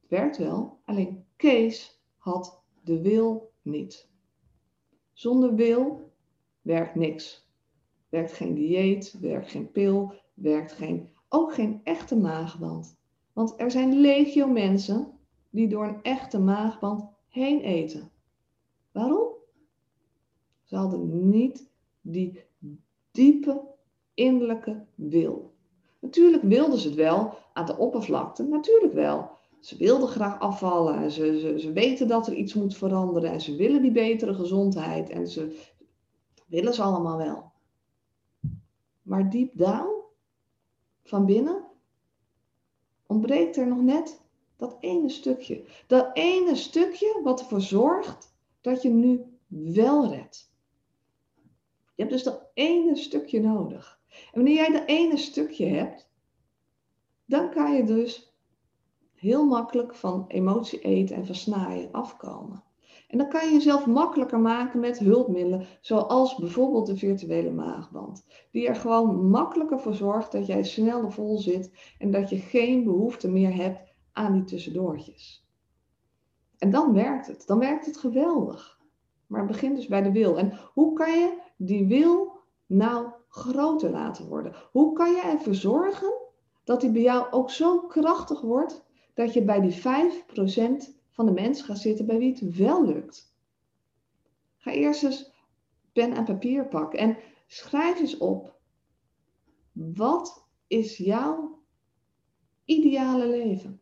het 0.02 0.10
werkt 0.10 0.38
wel. 0.38 0.80
Alleen 0.86 1.25
Kees 1.36 2.02
had 2.18 2.64
de 2.84 3.02
wil 3.02 3.52
niet. 3.62 4.10
Zonder 5.14 5.56
wil 5.56 6.12
werkt 6.62 6.96
niks. 6.96 7.50
Werkt 8.10 8.34
geen 8.34 8.54
dieet, 8.54 9.18
werkt 9.20 9.52
geen 9.52 9.72
pil, 9.72 10.14
werkt 10.34 10.72
geen 10.72 11.10
ook 11.36 11.54
geen 11.54 11.82
echte 11.84 12.15
maagband. 12.15 12.98
Want 13.34 13.54
er 13.58 13.72
zijn 13.72 14.00
legio 14.00 14.48
mensen 14.48 15.08
die 15.50 15.68
door 15.68 15.86
een 15.86 16.01
echte 16.01 16.39
maagband 16.39 17.06
heen 17.30 17.62
eten. 17.62 18.12
Waarom? 18.92 19.27
Ze 20.63 20.75
hadden 20.75 21.30
niet 21.30 21.70
die 22.01 22.44
diepe 23.12 23.62
innerlijke 24.13 24.86
wil. 24.96 25.54
Natuurlijk 26.00 26.44
wilden 26.44 26.80
ze 26.80 26.88
het 26.88 26.98
wel 26.98 27.34
aan 27.54 27.65
de 27.65 27.77
oppervlakte, 27.77 28.44
natuurlijk 28.44 28.94
wel. 28.94 29.30
Ze 29.60 29.77
wilden 29.77 30.08
graag 30.08 30.39
afvallen 30.39 30.96
en 30.96 31.12
ze, 31.12 31.39
ze, 31.39 31.60
ze 31.60 31.72
weten 31.72 32.08
dat 32.08 32.27
er 32.27 32.34
iets 32.34 32.54
moet 32.54 32.77
veranderen 32.77 33.32
en 33.32 33.42
ze 33.42 33.56
willen 33.56 33.82
die 33.82 33.92
betere 33.92 34.34
gezondheid 34.34 35.10
en 35.10 35.27
ze 35.27 35.72
willen 36.48 36.74
ze 36.74 36.82
allemaal 36.82 37.18
wel. 37.18 37.51
Maar 39.01 39.30
deep 39.30 39.51
down, 39.54 39.95
van 41.06 41.26
binnen, 41.26 41.66
ontbreekt 43.08 43.58
er 43.58 43.68
nog 43.68 43.82
net 43.82 44.22
dat 44.56 44.78
ene 44.80 45.10
stukje. 45.10 45.66
Dat 45.88 46.10
ene 46.14 46.56
stukje 46.56 47.20
wat 47.24 47.40
ervoor 47.40 47.62
zorgt 47.62 48.36
dat 48.62 48.82
je 48.82 48.90
nu 48.90 49.38
wel 49.48 50.10
redt. 50.10 50.54
Je 51.96 52.02
hebt 52.02 52.12
dus 52.12 52.24
dat 52.24 52.50
ene 52.54 52.96
stukje 52.96 53.42
nodig. 53.42 54.00
En 54.10 54.32
wanneer 54.34 54.56
jij 54.56 54.72
dat 54.72 54.88
ene 54.88 55.18
stukje 55.18 55.66
hebt, 55.66 56.10
dan 57.26 57.52
kan 57.52 57.74
je 57.76 57.84
dus 57.84 58.34
heel 59.14 59.46
makkelijk 59.46 59.96
van 59.96 60.26
emotie 60.28 60.80
eten 60.80 61.16
en 61.16 61.26
versnaaien 61.26 61.92
afkomen. 61.92 62.64
En 63.16 63.22
dan 63.22 63.30
kan 63.30 63.46
je 63.46 63.54
jezelf 63.54 63.86
makkelijker 63.86 64.40
maken 64.40 64.80
met 64.80 65.00
hulpmiddelen, 65.00 65.66
zoals 65.82 66.36
bijvoorbeeld 66.36 66.86
de 66.86 66.98
virtuele 66.98 67.52
maagband, 67.52 68.26
die 68.52 68.68
er 68.68 68.76
gewoon 68.76 69.30
makkelijker 69.30 69.80
voor 69.80 69.94
zorgt 69.94 70.32
dat 70.32 70.46
jij 70.46 70.64
sneller 70.64 71.12
vol 71.12 71.38
zit 71.38 71.72
en 72.00 72.12
dat 72.12 72.30
je 72.30 72.38
geen 72.38 72.84
behoefte 72.84 73.30
meer 73.30 73.56
hebt 73.56 73.80
aan 74.12 74.34
die 74.34 74.44
tussendoortjes. 74.44 75.48
En 76.58 76.70
dan 76.70 76.94
werkt 76.94 77.28
het, 77.28 77.48
dan 77.48 77.60
werkt 77.60 77.86
het 77.86 77.98
geweldig. 77.98 78.80
Maar 79.28 79.40
het 79.40 79.52
begint 79.52 79.76
dus 79.76 79.88
bij 79.88 80.02
de 80.02 80.12
wil. 80.12 80.38
En 80.38 80.60
hoe 80.74 80.94
kan 80.94 81.12
je 81.12 81.38
die 81.58 81.88
wil 81.88 82.32
nou 82.66 83.08
groter 83.30 83.90
laten 83.90 84.28
worden? 84.28 84.54
Hoe 84.72 84.94
kan 84.94 85.12
je 85.12 85.22
ervoor 85.22 85.56
zorgen 85.56 86.14
dat 86.64 86.82
die 86.82 86.92
bij 86.92 87.02
jou 87.02 87.32
ook 87.32 87.50
zo 87.50 87.80
krachtig 87.80 88.42
wordt 88.42 88.86
dat 89.14 89.34
je 89.34 89.44
bij 89.44 89.62
die 89.62 89.82
5% 89.82 91.04
van 91.16 91.26
de 91.26 91.32
mensen 91.32 91.66
gaat 91.66 91.80
zitten 91.80 92.06
bij 92.06 92.18
wie 92.18 92.34
het 92.34 92.56
wel 92.58 92.86
lukt? 92.86 93.34
Ga 94.58 94.72
eerst 94.72 95.04
eens 95.04 95.32
pen 95.94 96.14
en 96.14 96.24
papier 96.24 96.68
pakken 96.68 97.00
en 97.00 97.18
schrijf 97.48 98.00
eens 98.00 98.18
op. 98.18 98.60
Wat 99.72 100.48
is 100.68 100.98
jouw 100.98 101.64
ideale 102.66 103.28
leven? 103.28 103.82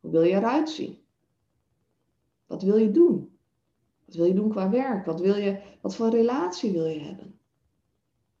Hoe 0.00 0.10
wil 0.10 0.22
je 0.22 0.34
eruit 0.34 0.70
zien? 0.70 0.98
Wat 2.46 2.62
wil 2.62 2.76
je 2.76 2.90
doen? 2.90 3.38
Wat 4.04 4.14
wil 4.14 4.24
je 4.24 4.34
doen 4.34 4.50
qua 4.50 4.70
werk? 4.70 5.06
Wat, 5.06 5.20
wil 5.20 5.36
je, 5.36 5.62
wat 5.80 5.94
voor 5.94 6.08
relatie 6.08 6.72
wil 6.72 6.86
je 6.86 7.00
hebben? 7.00 7.38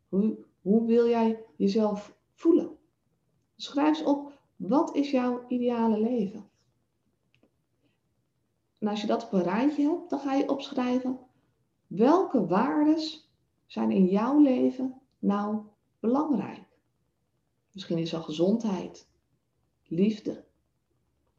Hoe, 0.08 0.38
hoe 0.60 0.86
wil 0.86 1.08
jij 1.08 1.44
jezelf 1.56 2.16
voelen? 2.32 2.76
Schrijf 3.56 3.98
eens 3.98 4.06
op, 4.06 4.32
wat 4.56 4.94
is 4.94 5.10
jouw 5.10 5.44
ideale 5.48 6.00
leven? 6.00 6.49
En 8.80 8.88
als 8.88 9.00
je 9.00 9.06
dat 9.06 9.24
op 9.24 9.32
een 9.32 9.42
rijtje 9.42 9.88
hebt, 9.88 10.10
dan 10.10 10.20
ga 10.20 10.34
je 10.34 10.48
opschrijven, 10.48 11.18
welke 11.86 12.46
waarden 12.46 12.98
zijn 13.66 13.90
in 13.90 14.06
jouw 14.06 14.40
leven 14.40 15.00
nou 15.18 15.62
belangrijk? 15.98 16.68
Misschien 17.72 17.98
is 17.98 18.10
dat 18.10 18.24
gezondheid, 18.24 19.08
liefde, 19.82 20.44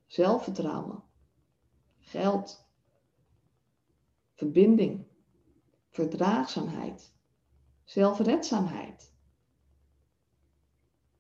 zelfvertrouwen, 0.06 1.04
geld, 2.00 2.66
verbinding, 4.34 5.08
verdraagzaamheid, 5.90 7.14
zelfredzaamheid. 7.84 9.14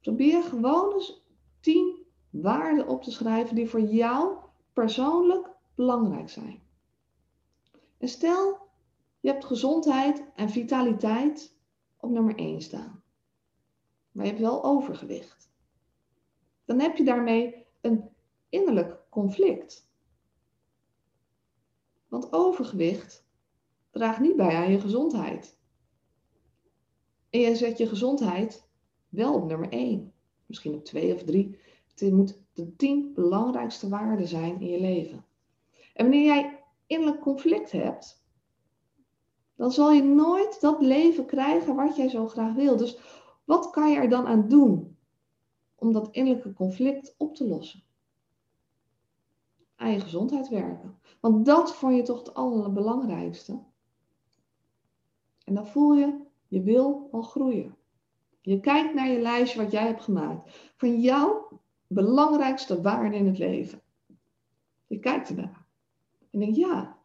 Probeer 0.01 0.43
gewoon 0.43 0.93
eens 0.93 1.25
tien 1.59 2.05
waarden 2.29 2.87
op 2.87 3.03
te 3.03 3.11
schrijven 3.11 3.55
die 3.55 3.69
voor 3.69 3.81
jou 3.81 4.37
persoonlijk 4.73 5.50
belangrijk 5.81 6.29
zijn. 6.29 6.61
En 7.97 8.07
stel, 8.07 8.69
je 9.19 9.29
hebt 9.29 9.45
gezondheid 9.45 10.23
en 10.35 10.49
vitaliteit 10.49 11.57
op 11.97 12.09
nummer 12.09 12.35
1 12.35 12.61
staan. 12.61 13.03
Maar 14.11 14.25
je 14.25 14.31
hebt 14.31 14.43
wel 14.43 14.63
overgewicht. 14.63 15.51
Dan 16.65 16.79
heb 16.79 16.97
je 16.97 17.03
daarmee 17.03 17.65
een 17.81 18.09
innerlijk 18.49 18.97
conflict. 19.09 19.89
Want 22.07 22.33
overgewicht 22.33 23.25
draagt 23.91 24.19
niet 24.19 24.35
bij 24.35 24.55
aan 24.55 24.71
je 24.71 24.79
gezondheid. 24.79 25.57
En 27.29 27.39
je 27.39 27.55
zet 27.55 27.77
je 27.77 27.87
gezondheid 27.87 28.67
wel 29.09 29.33
op 29.33 29.47
nummer 29.47 29.69
1, 29.69 30.13
misschien 30.45 30.73
op 30.73 30.85
2 30.85 31.13
of 31.13 31.23
3. 31.23 31.59
Het 31.95 32.11
moet 32.11 32.39
de 32.53 32.75
10 32.75 33.13
belangrijkste 33.13 33.89
waarden 33.89 34.27
zijn 34.27 34.61
in 34.61 34.67
je 34.67 34.79
leven. 34.79 35.25
En 35.93 36.05
wanneer 36.05 36.25
jij 36.25 36.63
innerlijk 36.87 37.21
conflict 37.21 37.71
hebt, 37.71 38.23
dan 39.55 39.71
zal 39.71 39.91
je 39.91 40.03
nooit 40.03 40.61
dat 40.61 40.81
leven 40.81 41.25
krijgen 41.25 41.75
wat 41.75 41.95
jij 41.95 42.09
zo 42.09 42.27
graag 42.27 42.53
wil. 42.53 42.77
Dus 42.77 42.99
wat 43.45 43.69
kan 43.69 43.89
je 43.89 43.97
er 43.97 44.09
dan 44.09 44.27
aan 44.27 44.47
doen 44.47 44.97
om 45.75 45.91
dat 45.91 46.09
innerlijke 46.11 46.53
conflict 46.53 47.15
op 47.17 47.35
te 47.35 47.47
lossen? 47.47 47.83
aan 49.81 49.91
je 49.91 49.99
gezondheid 49.99 50.49
werken. 50.49 50.99
Want 51.19 51.45
dat 51.45 51.75
vond 51.75 51.95
je 51.95 52.01
toch 52.01 52.19
het 52.19 52.33
allerbelangrijkste. 52.33 53.59
En 55.43 55.53
dan 55.53 55.67
voel 55.67 55.93
je, 55.93 56.19
je 56.47 56.61
wil 56.61 57.09
al 57.11 57.21
groeien. 57.21 57.75
Je 58.41 58.59
kijkt 58.59 58.93
naar 58.93 59.07
je 59.07 59.19
lijstje 59.19 59.61
wat 59.63 59.71
jij 59.71 59.85
hebt 59.85 60.01
gemaakt. 60.01 60.71
Van 60.77 61.01
jouw 61.01 61.59
belangrijkste 61.87 62.81
waarden 62.81 63.19
in 63.19 63.27
het 63.27 63.37
leven. 63.37 63.81
Je 64.87 64.99
kijkt 64.99 65.29
ernaar. 65.29 65.60
En 66.31 66.39
denkt, 66.39 66.55
ja, 66.55 66.97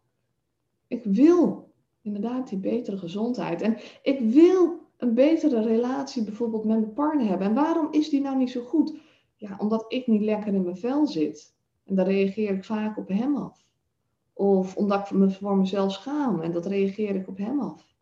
ik 0.86 1.04
wil 1.04 1.70
inderdaad 2.02 2.48
die 2.48 2.58
betere 2.58 2.98
gezondheid. 2.98 3.62
En 3.62 3.76
ik 4.02 4.20
wil 4.20 4.80
een 4.96 5.14
betere 5.14 5.62
relatie 5.62 6.24
bijvoorbeeld 6.24 6.64
met 6.64 6.80
mijn 6.80 6.92
partner 6.92 7.26
hebben. 7.26 7.46
En 7.46 7.54
waarom 7.54 7.92
is 7.92 8.08
die 8.08 8.20
nou 8.20 8.36
niet 8.36 8.50
zo 8.50 8.62
goed? 8.62 8.98
Ja, 9.36 9.56
omdat 9.58 9.84
ik 9.88 10.06
niet 10.06 10.22
lekker 10.22 10.54
in 10.54 10.62
mijn 10.62 10.76
vel 10.76 11.06
zit. 11.06 11.54
En 11.84 11.94
dan 11.94 12.04
reageer 12.04 12.54
ik 12.54 12.64
vaak 12.64 12.96
op 12.96 13.08
hem 13.08 13.36
af. 13.36 13.64
Of 14.32 14.76
omdat 14.76 15.10
ik 15.10 15.16
me 15.16 15.30
voor 15.30 15.56
mezelf 15.56 15.92
schaam 15.92 16.40
en 16.40 16.52
dat 16.52 16.66
reageer 16.66 17.14
ik 17.14 17.28
op 17.28 17.36
hem 17.36 17.60
af. 17.60 17.94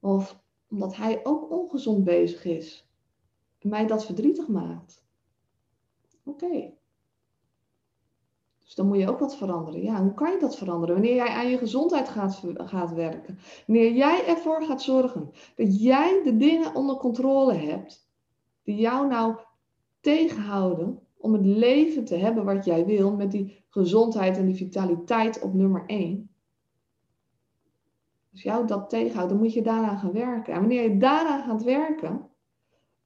Of 0.00 0.40
omdat 0.68 0.96
hij 0.96 1.20
ook 1.24 1.50
ongezond 1.50 2.04
bezig 2.04 2.44
is 2.44 2.88
en 3.58 3.68
mij 3.68 3.86
dat 3.86 4.04
verdrietig 4.04 4.48
maakt. 4.48 5.04
Oké. 6.24 6.72
Dus 8.68 8.76
dan 8.76 8.86
moet 8.86 8.98
je 8.98 9.08
ook 9.08 9.18
wat 9.18 9.36
veranderen. 9.36 9.82
Ja, 9.82 10.02
hoe 10.02 10.14
kan 10.14 10.30
je 10.30 10.38
dat 10.38 10.56
veranderen? 10.56 10.94
Wanneer 10.94 11.14
jij 11.14 11.28
aan 11.28 11.50
je 11.50 11.58
gezondheid 11.58 12.08
gaat, 12.08 12.42
gaat 12.54 12.92
werken. 12.92 13.38
Wanneer 13.66 13.92
jij 13.92 14.26
ervoor 14.26 14.62
gaat 14.62 14.82
zorgen 14.82 15.30
dat 15.56 15.82
jij 15.82 16.20
de 16.24 16.36
dingen 16.36 16.74
onder 16.74 16.96
controle 16.96 17.54
hebt 17.54 18.10
die 18.62 18.76
jou 18.76 19.08
nou 19.08 19.36
tegenhouden 20.00 21.00
om 21.16 21.32
het 21.32 21.44
leven 21.44 22.04
te 22.04 22.14
hebben 22.14 22.44
wat 22.44 22.64
jij 22.64 22.86
wil 22.86 23.12
met 23.12 23.30
die 23.30 23.64
gezondheid 23.68 24.36
en 24.36 24.46
die 24.46 24.54
vitaliteit 24.54 25.40
op 25.40 25.54
nummer 25.54 25.84
1. 25.86 26.30
Als 28.32 28.42
jou 28.42 28.66
dat 28.66 28.90
tegenhoudt, 28.90 29.30
dan 29.30 29.38
moet 29.38 29.52
je 29.52 29.62
daaraan 29.62 29.98
gaan 29.98 30.12
werken. 30.12 30.52
En 30.52 30.60
wanneer 30.60 30.82
je 30.82 30.96
daaraan 30.96 31.42
gaat 31.42 31.62
werken, 31.62 32.30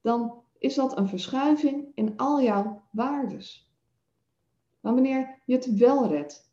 dan 0.01 0.33
is 0.57 0.75
dat 0.75 0.97
een 0.97 1.07
verschuiving 1.07 1.91
in 1.95 2.17
al 2.17 2.41
jouw 2.41 2.81
waardes. 2.91 3.72
Maar 4.83 4.93
wanneer 4.93 5.41
je 5.45 5.55
het 5.55 5.77
wel 5.77 6.07
redt, 6.07 6.51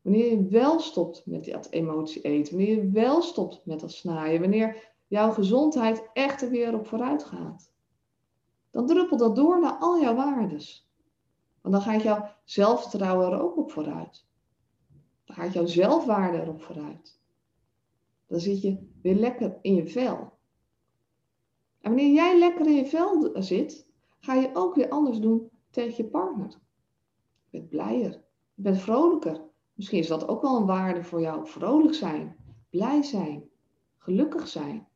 wanneer 0.00 0.30
je 0.30 0.48
wel 0.48 0.80
stopt 0.80 1.26
met 1.26 1.44
dat 1.44 1.70
emotie 1.70 2.22
eten, 2.22 2.56
wanneer 2.56 2.74
je 2.76 2.90
wel 2.90 3.22
stopt 3.22 3.66
met 3.66 3.80
dat 3.80 3.92
snaaien, 3.92 4.40
wanneer 4.40 4.94
jouw 5.06 5.30
gezondheid 5.30 6.08
echt 6.12 6.42
er 6.42 6.50
weer 6.50 6.74
op 6.74 6.86
vooruit 6.86 7.24
gaat, 7.24 7.72
dan 8.70 8.86
druppelt 8.86 9.20
dat 9.20 9.36
door 9.36 9.60
naar 9.60 9.78
al 9.78 10.00
jouw 10.00 10.14
waardes. 10.14 10.90
Want 11.60 11.74
dan 11.74 11.84
gaat 11.84 12.02
jouw 12.02 12.28
zelfvertrouwen 12.44 13.32
er 13.32 13.40
ook 13.40 13.56
op 13.56 13.70
vooruit. 13.70 14.26
Dan 15.24 15.36
gaat 15.36 15.52
jouw 15.52 15.66
zelfwaarde 15.66 16.40
erop 16.40 16.62
vooruit. 16.62 17.20
Dan 18.26 18.40
zit 18.40 18.62
je 18.62 18.88
weer 19.02 19.14
lekker 19.14 19.58
in 19.60 19.74
je 19.74 19.86
vel. 19.86 20.32
En 21.80 21.90
wanneer 21.90 22.12
jij 22.12 22.38
lekker 22.38 22.66
in 22.66 22.74
je 22.74 22.86
vel 22.86 23.42
zit, 23.42 23.86
ga 24.18 24.34
je 24.34 24.50
ook 24.52 24.74
weer 24.74 24.88
anders 24.88 25.20
doen 25.20 25.50
tegen 25.70 25.94
je 25.96 26.10
partner. 26.10 26.60
Bent 27.52 27.68
blijer, 27.68 28.10
je 28.54 28.62
bent 28.62 28.78
vrolijker. 28.78 29.40
Misschien 29.74 29.98
is 29.98 30.06
dat 30.06 30.28
ook 30.28 30.42
wel 30.42 30.56
een 30.56 30.66
waarde 30.66 31.04
voor 31.04 31.20
jou. 31.20 31.46
Vrolijk 31.46 31.94
zijn, 31.94 32.36
blij 32.70 33.02
zijn, 33.02 33.50
gelukkig 33.96 34.48
zijn. 34.48 34.88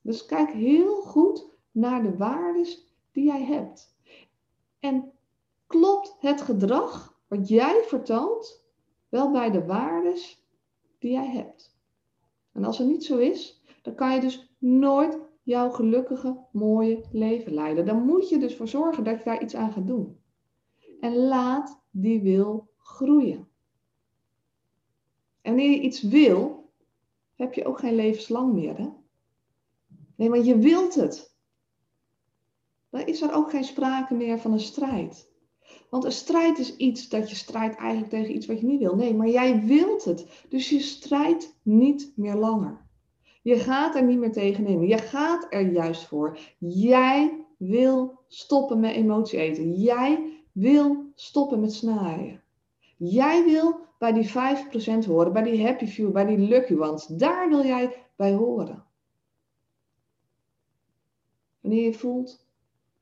Dus 0.00 0.26
kijk 0.26 0.50
heel 0.50 1.02
goed 1.02 1.48
naar 1.70 2.02
de 2.02 2.16
waardes 2.16 2.94
die 3.12 3.24
jij 3.24 3.44
hebt. 3.44 3.96
En 4.78 5.12
klopt 5.66 6.16
het 6.18 6.40
gedrag 6.40 7.20
wat 7.28 7.48
jij 7.48 7.82
vertoont 7.86 8.64
wel 9.08 9.30
bij 9.30 9.50
de 9.50 9.64
waardes 9.64 10.46
die 10.98 11.12
jij 11.12 11.28
hebt? 11.30 11.78
En 12.52 12.64
als 12.64 12.78
het 12.78 12.88
niet 12.88 13.04
zo 13.04 13.18
is, 13.18 13.62
dan 13.82 13.94
kan 13.94 14.14
je 14.14 14.20
dus 14.20 14.54
nooit 14.58 15.18
jouw 15.42 15.70
gelukkige, 15.70 16.44
mooie 16.52 17.04
leven 17.12 17.54
leiden. 17.54 17.86
Dan 17.86 18.04
moet 18.04 18.28
je 18.28 18.38
dus 18.38 18.56
voor 18.56 18.68
zorgen 18.68 19.04
dat 19.04 19.18
je 19.18 19.24
daar 19.24 19.42
iets 19.42 19.54
aan 19.54 19.72
gaat 19.72 19.86
doen. 19.86 20.19
En 21.00 21.16
laat 21.16 21.82
die 21.90 22.20
wil 22.20 22.70
groeien. 22.78 23.48
En 25.42 25.54
wanneer 25.54 25.70
je 25.70 25.80
iets 25.80 26.02
wil, 26.02 26.70
heb 27.34 27.54
je 27.54 27.64
ook 27.64 27.78
geen 27.78 27.94
levenslang 27.94 28.52
meer. 28.52 28.76
Hè? 28.76 28.88
Nee, 30.16 30.28
maar 30.28 30.42
je 30.42 30.58
wilt 30.58 30.94
het. 30.94 31.34
Dan 32.90 33.06
is 33.06 33.22
er 33.22 33.34
ook 33.34 33.50
geen 33.50 33.64
sprake 33.64 34.14
meer 34.14 34.38
van 34.38 34.52
een 34.52 34.60
strijd. 34.60 35.30
Want 35.90 36.04
een 36.04 36.12
strijd 36.12 36.58
is 36.58 36.76
iets 36.76 37.08
dat 37.08 37.30
je 37.30 37.36
strijdt 37.36 37.76
eigenlijk 37.76 38.10
tegen 38.10 38.34
iets 38.34 38.46
wat 38.46 38.60
je 38.60 38.66
niet 38.66 38.80
wil. 38.80 38.96
Nee, 38.96 39.14
maar 39.14 39.28
jij 39.28 39.64
wilt 39.64 40.04
het. 40.04 40.44
Dus 40.48 40.68
je 40.68 40.80
strijdt 40.80 41.56
niet 41.62 42.12
meer 42.16 42.34
langer. 42.34 42.88
Je 43.42 43.58
gaat 43.58 43.94
er 43.94 44.04
niet 44.04 44.18
meer 44.18 44.32
tegen 44.32 44.64
nemen. 44.64 44.86
Je 44.86 44.98
gaat 44.98 45.46
er 45.50 45.72
juist 45.72 46.04
voor. 46.04 46.38
Jij 46.58 47.44
wil 47.58 48.18
stoppen 48.28 48.80
met 48.80 48.94
emotie 48.94 49.38
eten. 49.38 49.74
Jij 49.74 50.39
wil 50.52 51.10
stoppen 51.14 51.60
met 51.60 51.72
snaaien. 51.72 52.42
Jij 52.96 53.44
wil 53.44 53.80
bij 53.98 54.12
die 54.12 54.28
5% 54.28 55.06
horen, 55.06 55.32
bij 55.32 55.42
die 55.42 55.64
happy 55.66 55.86
few, 55.86 56.12
bij 56.12 56.24
die 56.24 56.38
lucky 56.38 56.74
ones. 56.74 57.06
Daar 57.06 57.48
wil 57.48 57.64
jij 57.64 58.06
bij 58.16 58.34
horen. 58.34 58.84
Wanneer 61.60 61.84
je 61.84 61.94
voelt 61.94 62.46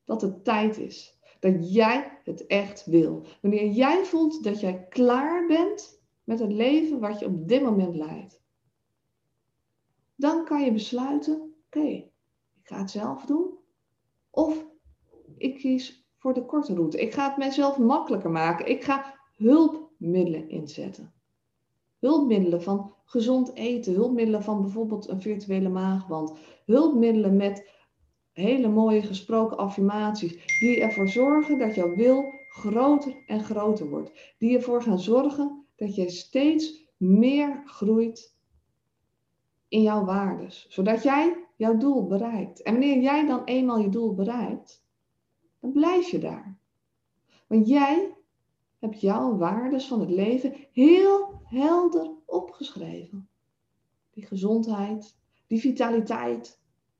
dat 0.05 0.21
het 0.21 0.43
tijd 0.43 0.77
is, 0.77 1.19
dat 1.39 1.73
jij 1.73 2.19
het 2.23 2.45
echt 2.45 2.85
wil. 2.85 3.25
Wanneer 3.41 3.71
jij 3.71 4.05
voelt 4.05 4.43
dat 4.43 4.59
jij 4.59 4.87
klaar 4.87 5.47
bent 5.47 6.01
met 6.23 6.39
het 6.39 6.51
leven 6.51 6.99
wat 6.99 7.19
je 7.19 7.25
op 7.25 7.47
dit 7.47 7.61
moment 7.61 7.95
leidt. 7.95 8.41
Dan 10.15 10.45
kan 10.45 10.63
je 10.63 10.71
besluiten, 10.71 11.55
oké, 11.65 11.87
ik 11.87 12.61
ga 12.63 12.79
het 12.79 12.91
zelf 12.91 13.25
doen. 13.25 13.57
Of 14.29 14.65
ik 15.37 15.57
kies 15.57 16.08
voor 16.19 16.33
de 16.33 16.45
korte 16.45 16.73
route. 16.73 17.01
Ik 17.01 17.13
ga 17.13 17.27
het 17.27 17.37
mijzelf 17.37 17.77
makkelijker 17.77 18.31
maken. 18.31 18.67
Ik 18.67 18.83
ga 18.83 19.15
hulpmiddelen 19.35 20.49
inzetten. 20.49 21.13
Hulpmiddelen 21.99 22.63
van 22.63 22.93
gezond 23.05 23.53
eten, 23.53 23.93
hulpmiddelen 23.93 24.43
van 24.43 24.61
bijvoorbeeld 24.61 25.07
een 25.07 25.21
virtuele 25.21 25.69
maagband, 25.69 26.33
hulpmiddelen 26.65 27.35
met 27.35 27.69
hele 28.31 28.67
mooie 28.67 29.01
gesproken 29.01 29.57
affirmaties 29.57 30.59
die 30.59 30.81
ervoor 30.81 31.07
zorgen 31.07 31.57
dat 31.57 31.75
jouw 31.75 31.95
wil 31.95 32.25
groter 32.49 33.23
en 33.25 33.43
groter 33.43 33.89
wordt. 33.89 34.35
Die 34.37 34.57
ervoor 34.57 34.81
gaan 34.81 34.99
zorgen 34.99 35.65
dat 35.75 35.95
jij 35.95 36.09
steeds 36.09 36.87
meer 36.97 37.61
groeit 37.65 38.37
in 39.67 39.81
jouw 39.81 40.05
waardes, 40.05 40.65
zodat 40.69 41.03
jij 41.03 41.47
jouw 41.55 41.77
doel 41.77 42.07
bereikt. 42.07 42.61
En 42.61 42.71
wanneer 42.71 43.01
jij 43.01 43.25
dan 43.25 43.43
eenmaal 43.43 43.79
je 43.79 43.89
doel 43.89 44.13
bereikt, 44.13 44.87
dan 45.59 45.71
blijf 45.71 46.09
je 46.09 46.19
daar. 46.19 46.57
Want 47.47 47.67
jij 47.67 48.15
hebt 48.79 49.01
jouw 49.01 49.37
waardes 49.37 49.87
van 49.87 49.99
het 49.99 50.09
leven 50.09 50.55
heel 50.71 51.41
helder 51.43 52.11
opgeschreven. 52.25 53.29
Die 54.11 54.25
gezondheid, 54.25 55.17
die 55.47 55.59
vitaliteit, 55.59 56.59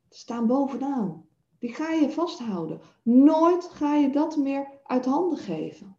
staan 0.09 0.47
bovenaan. 0.47 1.27
Die 1.59 1.73
ga 1.73 1.91
je 1.91 2.09
vasthouden. 2.09 2.81
Nooit 3.03 3.63
ga 3.63 3.95
je 3.95 4.09
dat 4.09 4.37
meer 4.37 4.79
uit 4.83 5.05
handen 5.05 5.37
geven. 5.37 5.97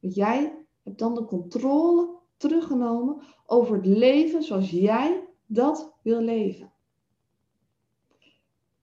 Want 0.00 0.14
jij 0.14 0.66
hebt 0.82 0.98
dan 0.98 1.14
de 1.14 1.24
controle 1.24 2.16
teruggenomen 2.36 3.22
over 3.46 3.76
het 3.76 3.86
leven 3.86 4.42
zoals 4.42 4.70
jij 4.70 5.28
dat 5.46 5.94
wil 6.02 6.20
leven. 6.20 6.72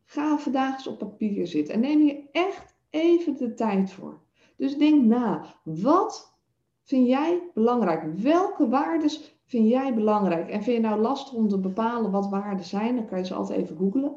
Ga 0.05 0.37
vandaag 0.37 0.73
eens 0.73 0.87
op 0.87 0.97
papier 0.97 1.47
zitten 1.47 1.73
en 1.73 1.79
neem 1.79 2.01
hier 2.01 2.23
echt 2.31 2.74
even 2.95 3.37
de 3.37 3.53
tijd 3.53 3.91
voor. 3.91 4.19
Dus 4.57 4.77
denk 4.77 5.05
na, 5.05 5.55
wat 5.63 6.37
vind 6.83 7.07
jij 7.07 7.49
belangrijk? 7.53 8.19
Welke 8.19 8.67
waarden 8.67 9.09
vind 9.45 9.69
jij 9.69 9.93
belangrijk? 9.93 10.49
En 10.49 10.63
vind 10.63 10.75
je 10.75 10.81
nou 10.81 11.01
lastig 11.01 11.33
om 11.33 11.47
te 11.47 11.59
bepalen 11.59 12.11
wat 12.11 12.29
waarden 12.29 12.65
zijn? 12.65 12.95
Dan 12.95 13.07
kan 13.07 13.17
je 13.17 13.25
ze 13.25 13.33
altijd 13.33 13.59
even 13.59 13.77
googlen. 13.77 14.13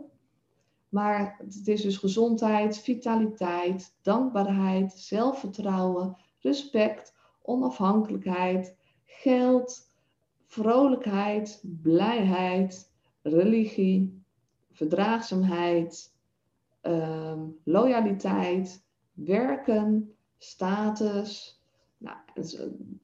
Maar 0.88 1.36
het 1.38 1.68
is 1.68 1.82
dus 1.82 1.96
gezondheid, 1.96 2.78
vitaliteit, 2.78 3.96
dankbaarheid, 4.02 4.92
zelfvertrouwen, 4.92 6.16
respect, 6.38 7.14
onafhankelijkheid, 7.42 8.76
geld, 9.04 9.90
vrolijkheid, 10.46 11.62
blijheid, 11.82 12.92
religie, 13.22 14.22
verdraagzaamheid, 14.70 16.17
um, 16.88 17.59
loyaliteit, 17.64 18.85
werken, 19.12 20.14
status. 20.38 21.61
Nou, 21.98 22.16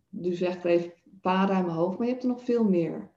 dus 0.08 0.40
echt 0.40 0.64
even 0.64 0.92
een 1.04 1.20
paar 1.20 1.50
uit 1.50 1.64
mijn 1.64 1.76
hoofd, 1.76 1.98
maar 1.98 2.06
je 2.06 2.12
hebt 2.12 2.24
er 2.24 2.30
nog 2.30 2.44
veel 2.44 2.64
meer. 2.64 3.10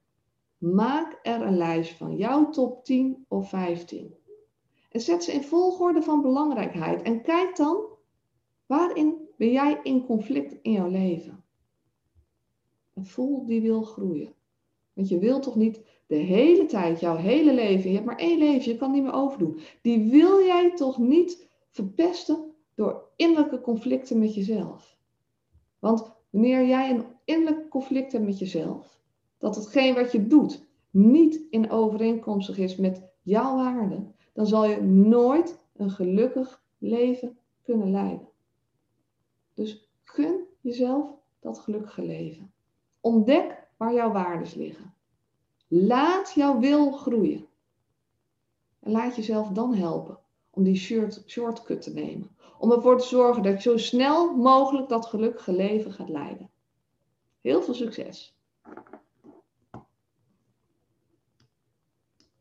Maak 0.58 1.20
er 1.24 1.42
een 1.42 1.58
lijst 1.58 1.94
van 1.94 2.16
jouw 2.16 2.50
top 2.50 2.86
10 2.86 3.26
of 3.28 3.50
15. 3.50 4.14
En 4.92 5.02
zet 5.02 5.24
ze 5.24 5.32
in 5.32 5.44
volgorde 5.44 6.02
van 6.02 6.22
belangrijkheid. 6.22 7.02
En 7.02 7.22
kijk 7.22 7.56
dan, 7.56 7.86
waarin 8.66 9.28
ben 9.38 9.52
jij 9.52 9.80
in 9.84 10.06
conflict 10.06 10.56
in 10.62 10.72
jouw 10.72 10.90
leven? 10.90 11.44
En 12.94 13.06
voel 13.06 13.46
die 13.46 13.62
wil 13.62 13.82
groeien. 13.82 14.34
Want 14.94 15.10
je 15.10 15.20
wilt 15.20 15.44
toch 15.44 15.56
niet 15.56 15.82
de 16.08 16.16
hele 16.16 16.66
tijd, 16.66 17.00
jouw 17.00 17.16
hele 17.16 17.54
leven, 17.54 17.90
je 17.90 17.96
hebt 17.96 18.08
maar 18.08 18.18
één 18.18 18.38
leven, 18.38 18.72
je 18.72 18.78
kan 18.78 18.92
niet 18.92 19.04
meer 19.04 19.14
overdoen. 19.14 19.60
Die 19.82 20.12
wil 20.12 20.40
jij 20.40 20.76
toch 20.76 20.98
niet 20.98 21.48
verpesten 21.70 22.54
door 22.76 23.10
innerlijke 23.16 23.62
conflicten 23.62 24.20
met 24.20 24.36
jezelf. 24.36 24.98
Want 25.80 26.12
wanneer 26.30 26.66
jij 26.66 26.90
een 26.90 27.06
innerlijk 27.26 27.70
conflict 27.70 28.12
hebt 28.12 28.26
met 28.26 28.40
jezelf, 28.40 29.00
dat 29.38 29.56
hetgeen 29.56 29.94
wat 29.94 30.12
je 30.12 30.28
doet 30.28 30.66
niet 30.90 31.42
in 31.50 31.72
overeenkomstig 31.72 32.58
is 32.58 32.76
met 32.76 33.02
jouw 33.22 33.56
waarden, 33.56 34.16
dan 34.34 34.48
zal 34.48 34.66
je 34.66 34.82
nooit 34.82 35.60
een 35.76 35.92
gelukkig 35.92 36.64
leven 36.78 37.38
kunnen 37.62 37.92
leiden. 37.92 38.28
Dus 39.54 39.90
gun 40.04 40.46
jezelf 40.62 41.16
dat 41.40 41.60
gelukkige 41.60 42.02
leven. 42.02 42.52
Ontdek 43.02 43.68
waar 43.78 43.94
jouw 43.94 44.12
waarden 44.12 44.58
liggen. 44.58 44.94
Laat 45.68 46.34
jouw 46.34 46.60
wil 46.60 46.92
groeien. 46.92 47.48
En 48.80 48.92
laat 48.92 49.16
jezelf 49.16 49.50
dan 49.50 49.74
helpen 49.74 50.20
om 50.50 50.64
die 50.64 50.76
short, 50.76 51.24
shortcut 51.26 51.82
te 51.82 51.94
nemen. 51.94 52.36
Om 52.60 52.72
ervoor 52.72 52.98
te 52.98 53.08
zorgen 53.08 53.44
dat 53.44 53.64
je 53.64 53.70
zo 53.70 53.78
snel 53.78 54.36
mogelijk 54.36 54.90
dat 54.90 55.06
gelukkige 55.06 55.54
leven 55.54 55.92
gaat 55.94 56.10
leiden. 56.10 56.50
Heel 57.42 57.62
veel 57.62 57.74
succes! 57.74 58.36